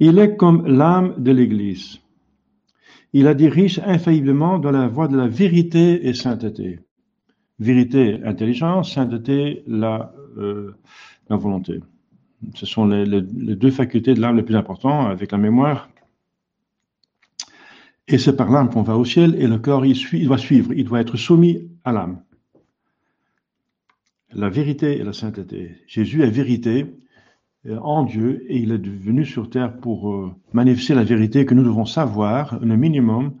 Il 0.00 0.18
est 0.18 0.36
comme 0.36 0.66
l'âme 0.66 1.14
de 1.18 1.32
l'Église. 1.32 2.00
Il 3.12 3.24
la 3.24 3.34
dirige 3.34 3.80
infailliblement 3.84 4.58
dans 4.58 4.70
la 4.70 4.86
voie 4.86 5.08
de 5.08 5.16
la 5.16 5.26
vérité 5.26 6.06
et 6.06 6.14
sainteté. 6.14 6.80
Vérité, 7.58 8.20
intelligence, 8.24 8.94
sainteté, 8.94 9.64
la, 9.66 10.12
euh, 10.36 10.76
la 11.28 11.36
volonté. 11.36 11.80
Ce 12.54 12.66
sont 12.66 12.86
les, 12.86 13.20
deux 13.22 13.70
facultés 13.70 14.14
de 14.14 14.20
l'âme 14.20 14.36
les 14.36 14.42
plus 14.42 14.56
importantes, 14.56 15.10
avec 15.10 15.32
la 15.32 15.38
mémoire. 15.38 15.88
Et 18.06 18.18
c'est 18.18 18.36
par 18.36 18.50
l'âme 18.50 18.70
qu'on 18.70 18.82
va 18.82 18.96
au 18.96 19.04
ciel, 19.04 19.34
et 19.38 19.46
le 19.46 19.58
corps, 19.58 19.84
il, 19.84 19.96
suit, 19.96 20.24
doit 20.24 20.38
suivre, 20.38 20.72
il 20.72 20.84
doit 20.84 21.00
être 21.00 21.16
soumis 21.16 21.68
à 21.84 21.92
l'âme. 21.92 22.22
La 24.32 24.48
vérité 24.48 24.98
et 24.98 25.04
la 25.04 25.12
sainteté. 25.12 25.76
Jésus 25.86 26.22
est 26.22 26.30
vérité, 26.30 26.86
euh, 27.66 27.78
en 27.78 28.04
Dieu 28.04 28.44
et 28.48 28.58
il 28.58 28.72
est 28.72 28.86
venu 28.86 29.24
sur 29.24 29.50
terre 29.50 29.76
pour 29.78 30.12
euh, 30.12 30.32
manifester 30.52 30.94
la 30.94 31.02
vérité 31.02 31.44
que 31.44 31.54
nous 31.54 31.64
devons 31.64 31.84
savoir, 31.86 32.58
le 32.60 32.76
minimum, 32.76 33.34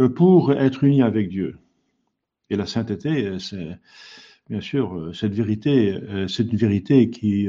euh, 0.00 0.08
pour 0.08 0.52
être 0.52 0.84
unis 0.84 1.02
avec 1.02 1.28
Dieu. 1.28 1.58
Et 2.50 2.56
la 2.56 2.66
sainteté, 2.66 3.38
c'est 3.38 3.78
bien 4.50 4.60
sûr 4.60 5.10
cette 5.14 5.32
vérité, 5.32 5.98
c'est 6.28 6.52
une 6.52 6.58
vérité 6.58 7.08
qui 7.08 7.48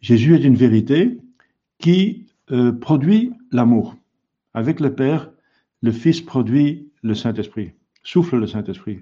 Jésus 0.00 0.34
est 0.34 0.44
une 0.44 0.54
vérité 0.54 1.18
qui 1.78 2.26
produit 2.80 3.32
l'amour. 3.50 3.96
Avec 4.54 4.80
le 4.80 4.94
Père, 4.94 5.30
le 5.82 5.92
Fils 5.92 6.20
produit 6.20 6.88
le 7.02 7.14
Saint-Esprit, 7.14 7.72
souffle 8.02 8.38
le 8.38 8.46
Saint-Esprit. 8.46 9.00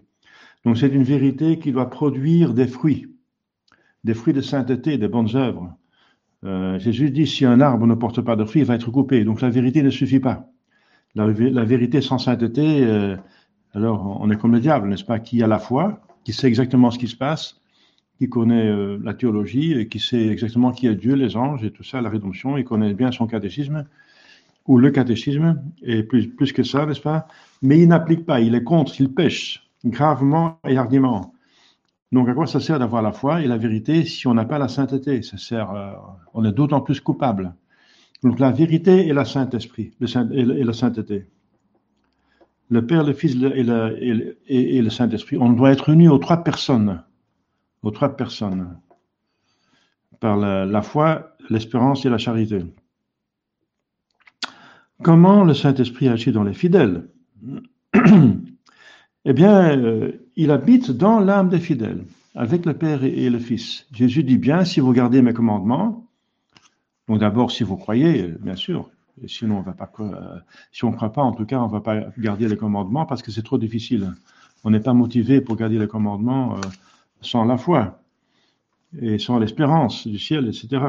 Donc 0.64 0.78
c'est 0.78 0.88
une 0.88 1.02
vérité 1.02 1.58
qui 1.58 1.72
doit 1.72 1.90
produire 1.90 2.54
des 2.54 2.66
fruits, 2.66 3.06
des 4.02 4.14
fruits 4.14 4.34
de 4.34 4.40
sainteté, 4.40 4.98
des 4.98 5.08
bonnes 5.08 5.34
œuvres. 5.36 5.74
Euh, 6.44 6.78
Jésus 6.78 7.10
dit 7.10 7.26
si 7.26 7.44
un 7.44 7.60
arbre 7.60 7.86
ne 7.86 7.94
porte 7.94 8.20
pas 8.20 8.36
de 8.36 8.44
fruits, 8.44 8.62
il 8.62 8.66
va 8.66 8.74
être 8.74 8.90
coupé. 8.90 9.24
Donc 9.24 9.40
la 9.40 9.50
vérité 9.50 9.82
ne 9.82 9.90
suffit 9.90 10.20
pas. 10.20 10.48
La, 11.14 11.26
la 11.26 11.64
vérité 11.64 12.00
sans 12.00 12.18
sainteté, 12.18 12.84
euh, 12.84 13.16
alors 13.72 14.18
on 14.20 14.30
est 14.30 14.36
comme 14.36 14.52
le 14.52 14.60
diable, 14.60 14.88
n'est-ce 14.88 15.04
pas, 15.04 15.20
qui 15.20 15.42
a 15.42 15.46
la 15.46 15.58
foi, 15.58 16.00
qui 16.24 16.32
sait 16.32 16.48
exactement 16.48 16.90
ce 16.90 16.98
qui 16.98 17.08
se 17.08 17.16
passe, 17.16 17.60
qui 18.18 18.28
connaît 18.28 18.68
euh, 18.68 18.98
la 19.02 19.14
théologie, 19.14 19.72
et 19.72 19.88
qui 19.88 19.98
sait 19.98 20.28
exactement 20.28 20.72
qui 20.72 20.86
est 20.86 20.94
Dieu, 20.94 21.14
les 21.14 21.36
anges 21.36 21.64
et 21.64 21.70
tout 21.70 21.84
ça, 21.84 22.00
la 22.00 22.10
rédemption, 22.10 22.56
il 22.56 22.64
connaît 22.64 22.94
bien 22.94 23.10
son 23.10 23.26
catéchisme, 23.26 23.84
ou 24.66 24.78
le 24.78 24.90
catéchisme, 24.90 25.62
et 25.82 26.02
plus, 26.02 26.28
plus 26.28 26.52
que 26.52 26.62
ça, 26.62 26.86
n'est-ce 26.86 27.00
pas, 27.00 27.26
mais 27.62 27.80
il 27.80 27.88
n'applique 27.88 28.24
pas, 28.24 28.40
il 28.40 28.54
est 28.54 28.64
contre, 28.64 29.00
il 29.00 29.12
pêche 29.12 29.68
gravement 29.84 30.58
et 30.66 30.76
hardiment. 30.76 31.34
Donc, 32.12 32.28
à 32.28 32.34
quoi 32.34 32.46
ça 32.46 32.60
sert 32.60 32.78
d'avoir 32.78 33.02
la 33.02 33.12
foi 33.12 33.42
et 33.42 33.46
la 33.46 33.58
vérité 33.58 34.04
si 34.04 34.26
on 34.26 34.34
n'a 34.34 34.44
pas 34.44 34.58
la 34.58 34.68
sainteté? 34.68 35.22
Ça 35.22 35.36
sert, 35.36 35.70
euh, 35.72 35.92
on 36.32 36.44
est 36.44 36.52
d'autant 36.52 36.80
plus 36.80 37.00
coupable. 37.00 37.54
Donc, 38.22 38.38
la 38.38 38.52
vérité 38.52 39.08
et 39.08 39.12
la 39.12 39.24
Saint-Esprit, 39.24 39.92
Saint, 40.06 40.30
et, 40.30 40.44
la 40.44 40.72
sainteté. 40.72 41.26
Le 42.70 42.86
Père, 42.86 43.04
le 43.04 43.12
Fils 43.12 43.36
le, 43.36 43.52
et, 44.46 44.80
le 44.80 44.90
Saint-Esprit. 44.90 45.36
On 45.38 45.50
doit 45.50 45.72
être 45.72 45.88
unis 45.88 46.08
aux 46.08 46.18
trois 46.18 46.44
personnes, 46.44 47.02
aux 47.84 47.90
trois 47.90 48.16
personnes, 48.16 48.78
par 50.18 50.36
la, 50.38 50.82
foi, 50.82 51.36
l'espérance 51.50 52.06
et 52.06 52.08
la 52.08 52.18
charité. 52.18 52.64
Comment 55.02 55.44
le 55.44 55.52
Saint-Esprit 55.52 56.08
agit 56.08 56.32
dans 56.32 56.44
les 56.44 56.54
fidèles? 56.54 57.08
Eh 59.26 59.32
bien, 59.32 59.78
euh, 59.78 60.12
il 60.36 60.50
habite 60.50 60.90
dans 60.90 61.18
l'âme 61.18 61.48
des 61.48 61.58
fidèles, 61.58 62.04
avec 62.34 62.66
le 62.66 62.74
Père 62.74 63.04
et, 63.04 63.30
le 63.30 63.38
Fils. 63.38 63.86
Jésus 63.90 64.22
dit 64.22 64.36
bien, 64.36 64.66
si 64.66 64.80
vous 64.80 64.92
gardez 64.92 65.22
mes 65.22 65.32
commandements, 65.32 66.06
donc 67.08 67.20
d'abord 67.20 67.50
si 67.50 67.64
vous 67.64 67.78
croyez, 67.78 68.34
bien 68.42 68.54
sûr, 68.54 68.90
sinon 69.26 69.60
on 69.60 69.62
va 69.62 69.72
pas, 69.72 69.90
euh, 70.00 70.38
si 70.72 70.84
on 70.84 70.90
ne 70.90 70.96
croit 70.96 71.10
pas, 71.10 71.22
en 71.22 71.32
tout 71.32 71.46
cas, 71.46 71.58
on 71.58 71.68
ne 71.68 71.72
va 71.72 71.80
pas 71.80 72.02
garder 72.18 72.48
les 72.48 72.58
commandements 72.58 73.06
parce 73.06 73.22
que 73.22 73.30
c'est 73.30 73.42
trop 73.42 73.56
difficile. 73.56 74.12
On 74.62 74.68
n'est 74.68 74.80
pas 74.80 74.92
motivé 74.92 75.40
pour 75.40 75.56
garder 75.56 75.78
les 75.78 75.88
commandements 75.88 76.56
euh, 76.56 76.60
sans 77.24 77.44
la 77.44 77.56
foi 77.56 78.00
et 79.00 79.18
sans 79.18 79.38
l'espérance 79.38 80.06
du 80.06 80.18
ciel, 80.18 80.48
etc. 80.48 80.84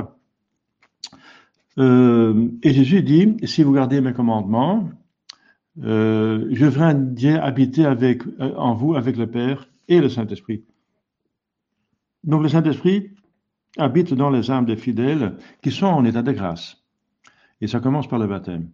et 1.77 2.73
Jésus 2.73 3.01
dit, 3.01 3.35
si 3.43 3.63
vous 3.63 3.73
gardez 3.73 3.99
mes 3.99 4.13
commandements, 4.13 4.89
euh, 5.83 6.47
je 6.51 6.65
viens 6.65 7.41
habiter 7.41 7.85
avec, 7.85 8.25
euh, 8.39 8.55
en 8.55 8.75
vous 8.75 8.95
avec 8.95 9.17
le 9.17 9.27
Père 9.27 9.67
et 9.87 9.99
le 9.99 10.09
Saint-Esprit. 10.09 10.63
Donc 12.23 12.43
le 12.43 12.49
Saint-Esprit 12.49 13.11
habite 13.77 14.13
dans 14.13 14.29
les 14.29 14.49
âmes 14.51 14.65
des 14.65 14.77
fidèles 14.77 15.37
qui 15.61 15.71
sont 15.71 15.87
en 15.87 16.05
état 16.05 16.21
de 16.21 16.31
grâce. 16.31 16.81
Et 17.59 17.67
ça 17.67 17.79
commence 17.79 18.07
par 18.07 18.19
le 18.19 18.27
baptême. 18.27 18.69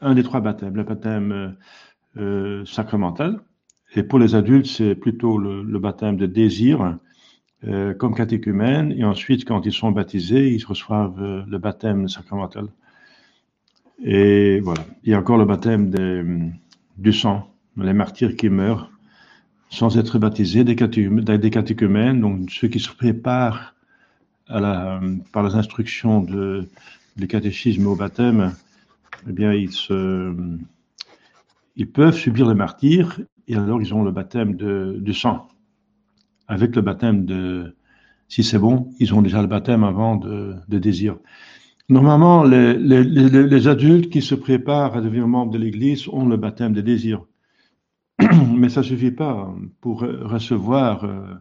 Un 0.00 0.14
des 0.14 0.22
trois 0.22 0.40
baptêmes, 0.40 0.74
le 0.74 0.84
baptême 0.84 1.32
euh, 1.32 1.50
euh 2.16 2.64
sacramental. 2.64 3.40
Et 3.94 4.02
pour 4.02 4.18
les 4.18 4.34
adultes, 4.34 4.66
c'est 4.66 4.94
plutôt 4.94 5.38
le, 5.38 5.78
baptême 5.78 6.16
de 6.16 6.26
désir, 6.26 6.98
euh, 7.64 7.94
comme 7.94 8.14
catéchumène. 8.14 8.92
Et 8.92 9.04
ensuite, 9.04 9.44
quand 9.44 9.64
ils 9.66 9.72
sont 9.72 9.92
baptisés, 9.92 10.52
ils 10.52 10.64
reçoivent 10.64 11.44
le 11.46 11.58
baptême 11.58 12.08
sacramental. 12.08 12.68
Et 14.02 14.60
voilà. 14.60 14.84
Il 15.04 15.10
y 15.10 15.14
a 15.14 15.18
encore 15.18 15.38
le 15.38 15.44
baptême 15.44 15.90
des, 15.90 16.22
du 16.98 17.12
sang, 17.12 17.50
les 17.76 17.92
martyrs 17.92 18.36
qui 18.36 18.48
meurent 18.48 18.90
sans 19.72 19.96
être 19.96 20.18
baptisés, 20.18 20.64
des, 20.64 20.74
des 20.74 21.50
catéchumènes, 21.50 22.20
donc 22.20 22.50
ceux 22.50 22.68
qui 22.68 22.78
se 22.78 22.90
préparent 22.90 23.74
à 24.46 24.60
la, 24.60 25.00
par 25.32 25.42
les 25.42 25.54
instructions 25.54 26.20
de, 26.20 26.68
du 27.16 27.26
catéchisme 27.26 27.86
au 27.86 27.96
baptême, 27.96 28.54
eh 29.26 29.32
bien, 29.32 29.54
ils, 29.54 29.72
se, 29.72 30.34
ils 31.76 31.88
peuvent 31.88 32.14
subir 32.14 32.46
le 32.46 32.54
martyr 32.54 33.18
et 33.52 33.56
alors 33.56 33.80
ils 33.80 33.94
ont 33.94 34.02
le 34.02 34.10
baptême 34.10 34.56
de, 34.56 34.96
du 34.98 35.14
sang. 35.14 35.48
Avec 36.48 36.74
le 36.74 36.82
baptême 36.82 37.24
de, 37.24 37.76
si 38.28 38.42
c'est 38.42 38.58
bon, 38.58 38.90
ils 38.98 39.14
ont 39.14 39.22
déjà 39.22 39.42
le 39.42 39.48
baptême 39.48 39.84
avant 39.84 40.16
de, 40.16 40.56
de 40.68 40.78
désir. 40.78 41.16
Normalement, 41.88 42.44
les, 42.44 43.68
adultes 43.68 44.10
qui 44.10 44.22
se 44.22 44.34
préparent 44.34 44.96
à 44.96 45.00
devenir 45.02 45.28
membres 45.28 45.52
de 45.52 45.58
l'Église 45.58 46.08
ont 46.08 46.26
le 46.26 46.38
baptême 46.38 46.72
des 46.72 46.82
désirs. 46.82 47.26
Mais 48.56 48.70
ça 48.70 48.80
ne 48.80 48.86
suffit 48.86 49.10
pas 49.10 49.54
pour 49.80 50.00
recevoir 50.00 51.04
euh, 51.04 51.34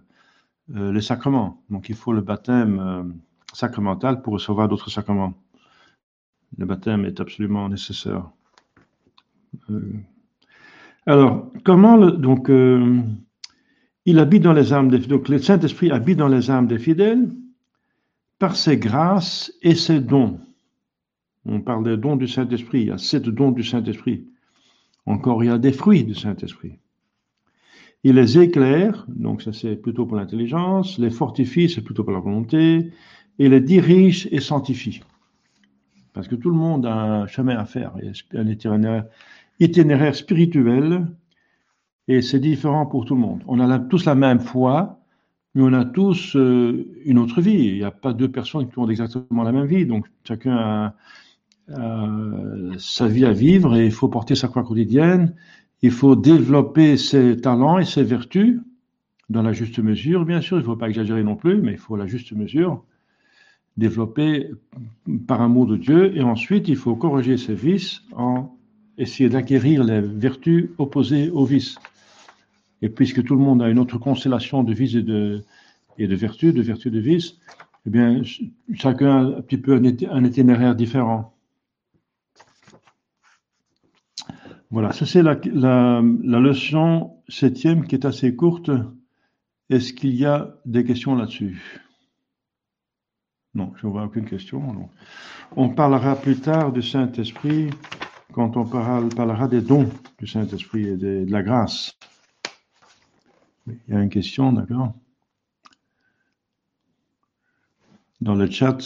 euh, 0.76 0.92
les 0.92 1.02
sacrements. 1.02 1.64
Donc 1.70 1.88
il 1.88 1.96
faut 1.96 2.12
le 2.12 2.22
baptême 2.22 2.80
euh, 2.80 3.04
sacramental 3.54 4.22
pour 4.22 4.34
recevoir 4.34 4.68
d'autres 4.68 4.90
sacrements. 4.90 5.34
Le 6.58 6.66
baptême 6.66 7.06
est 7.06 7.22
absolument 7.22 7.70
nécessaire. 7.70 8.30
Alors, 11.08 11.52
comment 11.64 11.98
le, 11.98 12.12
donc 12.12 12.50
euh, 12.50 13.02
il 14.06 14.20
habite 14.20 14.44
dans 14.44 14.54
les 14.54 14.72
âmes 14.74 14.90
donc 14.90 15.30
le 15.30 15.40
Saint-Esprit 15.40 15.92
habite 15.92 16.18
dans 16.18 16.28
les 16.28 16.52
âmes 16.52 16.68
des 16.68 16.78
fidèles 16.78 17.30
par 18.38 18.56
ses 18.56 18.78
grâces 18.78 19.52
et 19.62 19.76
ses 19.76 20.00
dons. 20.00 20.40
On 21.46 21.62
parle 21.62 21.84
des 21.84 21.98
dons 21.98 22.16
du 22.16 22.28
Saint-Esprit, 22.28 22.82
il 22.82 22.88
y 22.88 22.92
a 22.92 22.98
sept 22.98 23.24
dons 23.24 23.52
du 23.52 23.64
Saint-Esprit. 23.64 24.28
Encore, 25.08 25.44
il 25.44 25.48
y 25.48 25.52
a 25.52 25.58
des 25.58 25.72
fruits 25.72 26.04
du 26.04 26.14
Saint-Esprit. 26.14 26.78
Il 28.04 28.16
les 28.16 28.40
éclaire, 28.40 29.06
donc 29.08 29.42
ça 29.42 29.54
c'est 29.54 29.76
plutôt 29.76 30.06
pour 30.06 30.18
l'intelligence, 30.18 30.98
les 31.00 31.10
fortifie, 31.10 31.70
c'est 31.70 31.82
plutôt 31.82 32.04
pour 32.04 32.14
la 32.14 32.20
volonté, 32.20 32.92
et 33.40 33.50
les 33.50 33.62
dirige 33.62 34.28
et 34.32 34.40
sanctifie. 34.40 35.02
Parce 36.14 36.28
que 36.28 36.36
tout 36.36 36.50
le 36.50 36.56
monde 36.56 36.86
a 36.86 37.22
un 37.22 37.28
chemin 37.28 37.58
à 37.58 37.66
faire, 37.66 37.94
un 38.34 38.48
itinéraire, 38.48 39.06
itinéraire 39.62 40.16
spirituel, 40.16 41.08
et 42.08 42.22
c'est 42.22 42.40
différent 42.40 42.86
pour 42.86 43.06
tout 43.06 43.16
le 43.16 43.22
monde. 43.22 43.42
On 43.48 43.60
a 43.60 43.80
tous 43.80 44.04
la 44.06 44.16
même 44.16 44.42
foi, 44.42 45.00
mais 45.56 45.62
on 45.62 45.72
a 45.72 45.86
tous 45.86 46.36
euh, 46.36 46.86
une 47.06 47.18
autre 47.18 47.40
vie. 47.42 47.68
Il 47.68 47.76
n'y 47.76 47.84
a 47.84 47.92
pas 47.92 48.12
deux 48.12 48.30
personnes 48.30 48.70
qui 48.70 48.78
ont 48.80 48.90
exactement 48.90 49.44
la 49.44 49.54
même 49.54 49.68
vie. 49.68 49.86
Donc 49.86 50.08
chacun 50.26 50.58
a 50.58 50.96
sa 52.78 53.08
vie 53.08 53.26
à 53.26 53.32
vivre 53.32 53.76
et 53.76 53.86
il 53.86 53.92
faut 53.92 54.10
porter 54.10 54.36
sa 54.36 54.48
croix 54.48 54.64
quotidienne. 54.64 55.34
Il 55.82 55.92
faut 55.92 56.16
développer 56.16 56.98
ses 56.98 57.38
talents 57.38 57.80
et 57.80 57.86
ses 57.86 58.04
vertus 58.04 58.60
dans 59.30 59.42
la 59.42 59.54
juste 59.54 59.80
mesure, 59.80 60.26
bien 60.26 60.42
sûr. 60.42 60.58
Il 60.58 60.62
ne 60.62 60.66
faut 60.66 60.76
pas 60.76 60.90
exagérer 60.90 61.24
non 61.24 61.36
plus, 61.36 61.62
mais 61.62 61.72
il 61.72 61.78
faut 61.78 61.96
la 61.96 62.08
juste 62.08 62.34
mesure 62.34 62.84
développer 63.78 64.52
par 65.28 65.42
amour 65.42 65.66
de 65.66 65.78
Dieu. 65.78 66.16
Et 66.16 66.22
ensuite, 66.22 66.68
il 66.68 66.76
faut 66.76 66.96
corriger 66.96 67.38
ses 67.38 67.56
vices 67.56 68.02
en 68.12 68.56
essayer 68.98 69.30
d'acquérir 69.30 69.84
les 69.84 70.02
vertus 70.02 70.70
opposées 70.78 71.30
aux 71.30 71.46
vices. 71.46 71.78
Et 72.82 72.90
puisque 72.90 73.24
tout 73.24 73.36
le 73.36 73.42
monde 73.42 73.62
a 73.62 73.70
une 73.70 73.80
autre 73.80 73.98
constellation 73.98 74.64
de 74.64 74.74
vices 74.74 74.96
et 74.96 75.04
de, 75.04 75.44
et 75.98 76.08
de 76.08 76.16
vertus, 76.16 76.54
de 76.54 76.62
vertus 76.62 76.92
de 76.92 77.00
vices, 77.00 77.38
eh 77.86 77.90
bien, 77.90 78.22
chacun 78.74 79.10
a 79.10 79.38
un 79.38 79.42
petit 79.42 79.58
peu 79.58 79.74
un, 79.76 80.24
itinéraire 80.24 80.76
différent. 80.76 81.36
Voilà, 84.70 84.94
ça 84.94 85.06
c'est 85.06 85.22
la, 85.22 85.40
leçon 86.02 87.18
septième 87.28 87.86
qui 87.86 87.96
est 87.96 88.06
assez 88.06 88.36
courte. 88.36 88.72
Est-ce 89.70 89.94
qu'il 89.94 90.16
y 90.16 90.26
a 90.26 90.56
des 90.66 90.84
questions 90.84 91.16
là-dessus? 91.16 91.82
Non, 93.54 93.74
je 93.76 93.86
ne 93.86 93.92
vois 93.92 94.04
aucune 94.04 94.26
question. 94.26 94.90
On 95.58 95.70
parlera 95.70 96.16
plus 96.16 96.40
tard 96.40 96.72
du 96.72 96.82
Saint-Esprit 96.82 97.70
quand 98.34 98.58
on 98.58 98.66
parlera 98.66 99.48
des 99.48 99.62
dons 99.62 99.90
du 100.20 100.28
Saint-Esprit 100.28 100.88
et 100.88 100.98
de, 100.98 101.26
la 101.28 101.44
grâce. 101.44 101.98
Il 103.68 103.94
y 103.94 103.94
a 103.94 104.02
une 104.02 104.10
question, 104.10 104.52
d'accord? 104.54 104.94
Dans 108.22 108.36
le 108.36 108.50
chat. 108.50 108.78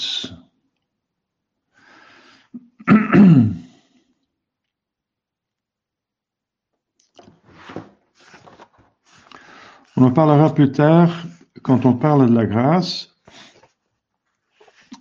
On 9.97 10.03
en 10.03 10.11
parlera 10.11 10.53
plus 10.53 10.71
tard 10.71 11.25
quand 11.63 11.85
on 11.85 11.93
parle 11.93 12.29
de 12.29 12.35
la 12.35 12.45
grâce 12.45 13.15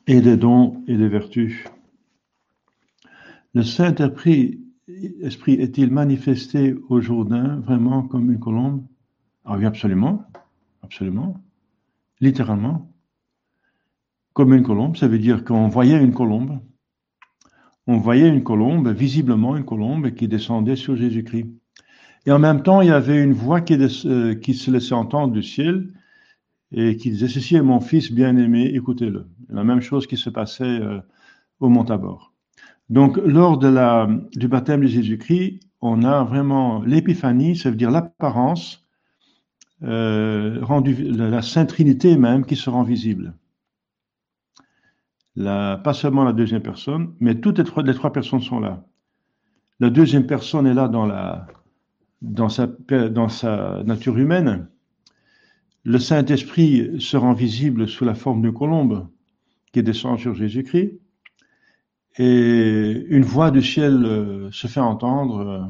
et 0.07 0.21
des 0.21 0.37
dons 0.37 0.85
et 0.87 0.97
des 0.97 1.09
vertus. 1.09 1.65
Le 3.54 3.62
Saint-Esprit 3.62 4.58
est-il 4.88 5.92
manifesté 5.92 6.75
au 6.88 7.00
Jourdain 7.00 7.61
vraiment 7.61 8.02
comme 8.02 8.32
une 8.32 8.40
colombe? 8.40 8.84
Ah 9.44 9.56
oui, 9.56 9.64
absolument, 9.64 10.25
absolument, 10.82 11.40
littéralement. 12.20 12.90
Comme 14.32 14.54
une 14.54 14.64
colombe, 14.64 14.96
ça 14.96 15.06
veut 15.06 15.20
dire 15.20 15.44
qu'on 15.44 15.68
voyait 15.68 16.02
une 16.02 16.12
colombe. 16.12 16.58
On 17.87 17.99
voyait 17.99 18.28
une 18.28 18.42
colombe, 18.42 18.88
visiblement 18.88 19.56
une 19.56 19.64
colombe, 19.64 20.11
qui 20.11 20.26
descendait 20.26 20.75
sur 20.75 20.96
Jésus-Christ. 20.96 21.46
Et 22.26 22.32
en 22.32 22.40
même 22.40 22.64
temps, 22.64 22.80
il 22.80 22.88
y 22.88 22.90
avait 22.90 23.23
une 23.23 23.34
voix 23.34 23.61
qui, 23.61 23.75
euh, 23.75 24.34
se 24.34 24.70
laissait 24.73 24.94
entendre 24.94 25.32
du 25.32 25.44
ciel 25.44 25.92
et 26.73 26.96
qui 26.96 27.11
disait, 27.11 27.28
ceci 27.28 27.54
est 27.54 27.62
mon 27.62 27.78
fils 27.78 28.11
bien-aimé, 28.11 28.73
écoutez-le. 28.75 29.28
La 29.49 29.62
même 29.62 29.80
chose 29.80 30.08
qui 30.08 30.16
se 30.16 30.28
passait 30.28 30.64
euh, 30.64 30.99
au 31.61 31.68
Mont. 31.68 31.84
Donc, 32.91 33.17
lors 33.17 33.59
de 33.59 33.69
la, 33.69 34.09
du 34.33 34.49
baptême 34.49 34.83
de 34.83 34.87
Jésus-Christ, 34.87 35.61
on 35.81 36.03
a 36.03 36.25
vraiment 36.25 36.83
l'épiphanie, 36.83 37.57
ça 37.57 37.71
veut 37.71 37.76
dire 37.76 37.91
l'apparence, 37.91 38.87
euh, 39.83 40.61
la 40.99 41.43
Sainte 41.43 41.69
Trinité 41.71 42.17
même 42.17 42.45
qui 42.45 42.57
se 42.57 42.71
rend 42.71 42.83
visible. 42.83 43.35
Pas 45.37 45.95
seulement 45.95 46.25
la 46.25 46.33
deuxième 46.33 46.62
personne, 46.62 47.14
mais 47.21 47.41
toutes 47.41 47.59
les 47.59 47.64
trois, 47.64 47.83
les 47.83 47.95
trois 47.95 48.12
personnes 48.12 48.41
sont 48.41 48.61
là. 48.61 48.85
La 49.80 49.91
deuxième 49.91 50.26
personne 50.26 50.67
est 50.67 50.75
là 50.75 50.89
dans, 50.89 51.06
la, 51.06 51.47
dans, 52.23 52.49
sa, 52.49 52.67
dans 52.67 53.28
sa 53.28 53.82
nature 53.85 54.17
humaine. 54.17 54.69
Le 55.82 55.99
Saint-Esprit 55.99 57.00
se 57.00 57.17
rend 57.17 57.32
visible 57.32 57.89
sous 57.89 58.04
la 58.04 58.15
forme 58.15 58.43
d'une 58.43 58.54
colombe 58.54 59.08
qui 59.73 59.82
descend 59.82 60.19
sur 60.19 60.35
Jésus-Christ 60.35 61.00
et 62.17 63.07
une 63.09 63.25
voix 63.25 63.50
du 63.50 63.63
ciel 63.63 64.05
euh, 64.05 64.50
se 64.53 64.67
fait 64.67 64.81
entendre, 64.81 65.41
euh, 65.41 65.63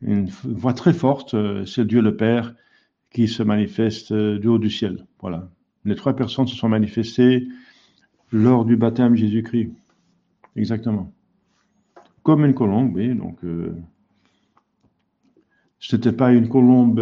une 0.00 0.28
voix 0.28 0.72
très 0.72 0.92
forte, 0.92 1.34
euh, 1.34 1.66
c'est 1.66 1.84
Dieu 1.86 2.00
le 2.00 2.16
Père 2.16 2.54
qui 3.10 3.28
se 3.28 3.42
manifeste 3.42 4.12
du 4.12 4.46
haut 4.48 4.58
du 4.58 4.70
ciel. 4.70 5.06
Voilà. 5.20 5.50
Les 5.84 5.96
trois 5.96 6.14
personnes 6.14 6.46
se 6.46 6.56
sont 6.56 6.68
manifestées 6.68 7.48
lors 8.32 8.64
du 8.64 8.76
baptême 8.76 9.16
Jésus-Christ. 9.16 9.70
Exactement. 10.56 11.12
Comme 12.22 12.44
une 12.44 12.54
colombe, 12.54 12.94
oui. 12.94 13.14
Donc, 13.14 13.38
ce 15.78 15.96
n'était 15.96 16.12
pas 16.12 16.32
une 16.32 16.50
colombe, 16.50 17.00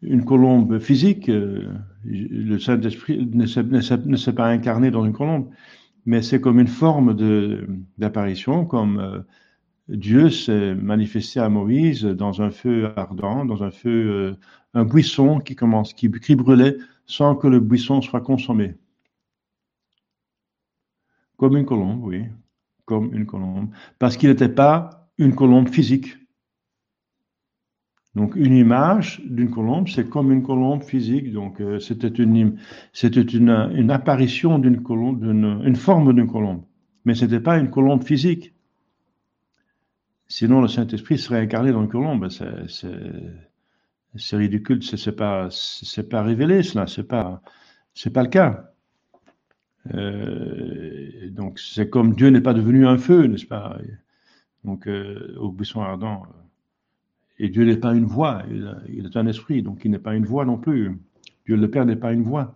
une 0.00 0.24
colombe 0.24 0.78
physique. 0.78 1.26
le 1.28 2.58
Saint-Esprit 2.58 3.28
ne 3.30 4.16
s'est 4.16 4.32
pas 4.32 4.46
incarné 4.46 4.90
dans 4.90 5.04
une 5.04 5.12
colombe 5.12 5.50
mais 6.04 6.22
c'est 6.22 6.40
comme 6.40 6.60
une 6.60 6.68
forme 6.68 7.14
d'apparition, 7.98 8.66
comme 8.66 8.98
euh, 8.98 9.20
Dieu 9.88 10.30
s'est 10.30 10.74
manifesté 10.74 11.40
à 11.40 11.48
Moïse 11.48 12.04
dans 12.04 12.42
un 12.42 12.50
feu 12.50 12.92
ardent, 12.96 13.44
dans 13.44 13.62
un 13.62 13.70
feu, 13.70 13.90
euh, 13.90 14.34
un 14.74 14.84
buisson 14.84 15.38
qui 15.40 15.54
commence, 15.54 15.92
qui, 15.94 16.10
qui 16.10 16.34
brûlait 16.34 16.76
sans 17.06 17.36
que 17.36 17.46
le 17.46 17.60
buisson 17.60 18.00
soit 18.00 18.20
consommé. 18.20 18.74
Comme 21.36 21.56
une 21.56 21.66
colombe, 21.66 22.04
oui, 22.04 22.24
comme 22.84 23.12
une 23.14 23.26
colombe, 23.26 23.70
parce 23.98 24.16
qu'il 24.16 24.28
n'était 24.28 24.48
pas 24.48 25.08
une 25.18 25.34
colombe 25.34 25.68
physique. 25.68 26.16
Donc 28.14 28.36
une 28.36 28.54
image 28.54 29.22
d'une 29.24 29.50
colombe, 29.50 29.88
c'est 29.88 30.08
comme 30.08 30.32
une 30.32 30.42
colombe 30.42 30.82
physique. 30.82 31.32
Donc 31.32 31.60
euh, 31.60 31.78
c'était 31.80 32.08
une 32.08 32.58
c'était 32.92 33.22
une, 33.22 33.70
une 33.74 33.90
apparition 33.90 34.58
d'une 34.58 34.82
colombe, 34.82 35.20
d'une 35.24 35.62
une 35.64 35.76
forme 35.76 36.12
d'une 36.12 36.30
colombe, 36.30 36.62
mais 37.04 37.14
c'était 37.14 37.40
pas 37.40 37.58
une 37.58 37.70
colombe 37.70 38.04
physique. 38.04 38.54
Sinon 40.28 40.60
le 40.60 40.68
Saint 40.68 40.86
Esprit 40.86 41.18
serait 41.18 41.40
incarné 41.40 41.72
dans 41.72 41.82
une 41.82 41.88
colombe. 41.88 42.28
C'est 44.16 44.36
ridicule. 44.36 44.82
C'est 44.82 45.16
pas 45.16 45.48
c'est 45.50 46.08
pas 46.08 46.22
révélé 46.22 46.62
cela. 46.62 46.86
C'est 46.86 47.04
pas 47.08 47.40
c'est 47.94 48.10
pas 48.12 48.22
le 48.22 48.28
cas. 48.28 48.72
Euh, 49.94 51.30
donc 51.30 51.58
c'est 51.58 51.88
comme 51.90 52.14
Dieu 52.14 52.28
n'est 52.28 52.40
pas 52.42 52.54
devenu 52.54 52.86
un 52.86 52.98
feu, 52.98 53.26
n'est-ce 53.26 53.46
pas? 53.46 53.78
Donc 54.64 54.86
euh, 54.86 55.34
au 55.38 55.50
buisson 55.50 55.80
ardent. 55.80 56.26
Et 57.38 57.48
Dieu 57.48 57.64
n'est 57.64 57.76
pas 57.76 57.94
une 57.94 58.04
voix, 58.04 58.42
il 58.88 59.06
est 59.06 59.16
un 59.16 59.26
esprit, 59.26 59.62
donc 59.62 59.84
il 59.84 59.90
n'est 59.90 59.98
pas 59.98 60.14
une 60.14 60.26
voix 60.26 60.44
non 60.44 60.58
plus. 60.58 60.98
Dieu 61.46 61.56
le 61.56 61.70
Père 61.70 61.86
n'est 61.86 61.96
pas 61.96 62.12
une 62.12 62.22
voix. 62.22 62.54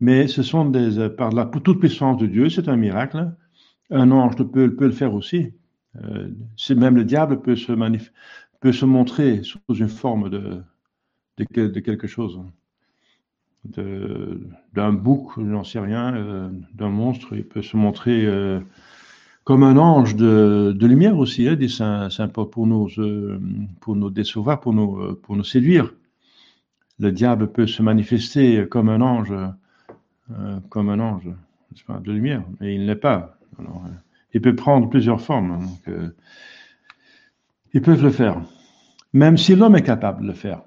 Mais 0.00 0.28
ce 0.28 0.42
sont 0.42 0.64
des, 0.64 1.08
par 1.10 1.30
la 1.30 1.46
toute 1.46 1.78
puissance 1.78 2.18
de 2.18 2.26
Dieu, 2.26 2.48
c'est 2.48 2.68
un 2.68 2.76
miracle. 2.76 3.32
Un 3.90 4.10
ange 4.10 4.36
peut, 4.36 4.74
le 4.78 4.92
faire 4.92 5.14
aussi. 5.14 5.52
Euh, 6.02 6.30
même 6.70 6.96
le 6.96 7.04
diable 7.04 7.40
peut 7.40 7.56
se, 7.56 7.72
peut 8.60 8.72
se 8.72 8.84
montrer 8.84 9.42
sous 9.42 9.58
une 9.74 9.88
forme 9.88 10.30
de, 10.30 10.62
de, 11.38 11.80
quelque 11.80 12.06
chose. 12.06 12.40
D'un 13.64 14.92
bouc, 14.92 15.32
je 15.36 15.42
n'en 15.42 15.64
sais 15.64 15.80
rien, 15.80 16.14
euh, 16.14 16.50
d'un 16.74 16.88
monstre, 16.88 17.34
il 17.34 17.44
peut 17.44 17.62
se 17.62 17.76
montrer 17.76 18.24
euh, 18.24 18.60
comme 19.50 19.64
un 19.64 19.78
ange 19.78 20.14
de, 20.14 20.86
lumière 20.86 21.18
aussi, 21.18 21.48
hein, 21.48 21.56
dit 21.56 21.68
Saint, 21.68 22.08
Paul, 22.32 22.48
pour 22.50 22.68
nous, 22.68 22.88
euh, 22.98 23.40
décevoir, 24.10 24.60
pour 24.60 24.72
nous, 24.72 24.96
euh, 25.00 25.20
pour 25.20 25.34
nous 25.34 25.42
séduire. 25.42 25.92
Le 27.00 27.10
diable 27.10 27.50
peut 27.50 27.66
se 27.66 27.82
manifester 27.82 28.68
comme 28.68 28.88
un 28.88 29.00
ange, 29.00 29.32
euh, 29.32 30.60
comme 30.68 30.88
un 30.88 31.00
ange 31.00 31.28
de 31.88 32.12
lumière, 32.12 32.44
mais 32.60 32.76
il 32.76 32.86
n'est 32.86 32.94
pas. 32.94 33.38
il 34.32 34.40
peut 34.40 34.54
prendre 34.54 34.88
plusieurs 34.88 35.20
formes. 35.20 35.66
Hein, 35.88 36.12
ils 37.74 37.82
peuvent 37.82 38.04
le 38.04 38.10
faire, 38.10 38.40
même 39.12 39.36
si 39.36 39.56
l'homme 39.56 39.74
est 39.74 39.82
capable 39.82 40.22
de 40.22 40.28
le 40.28 40.34
faire. 40.34 40.62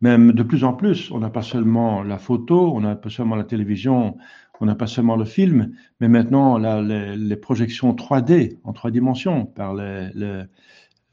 Même 0.00 0.32
de 0.32 0.42
plus 0.44 0.62
en 0.62 0.74
plus, 0.74 1.10
on 1.10 1.18
n'a 1.18 1.30
pas 1.30 1.42
seulement 1.42 2.02
la 2.04 2.18
photo, 2.18 2.72
on 2.74 2.80
n'a 2.80 2.94
pas 2.94 3.10
seulement 3.10 3.34
la 3.34 3.44
télévision, 3.44 4.16
on 4.60 4.66
n'a 4.66 4.76
pas 4.76 4.86
seulement 4.86 5.16
le 5.16 5.24
film, 5.24 5.72
mais 6.00 6.08
maintenant 6.08 6.56
les, 6.58 7.36
projections 7.36 7.92
3D, 7.92 8.58
en 8.62 8.72
trois 8.72 8.92
dimensions, 8.92 9.44
par 9.46 9.74
les, 9.74 10.10
les, 10.14 10.44